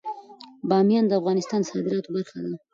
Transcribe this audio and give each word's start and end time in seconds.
بامیان 0.69 1.05
د 1.07 1.11
افغانستان 1.19 1.59
د 1.61 1.65
صادراتو 1.69 2.13
برخه 2.15 2.37
ده. 2.43 2.53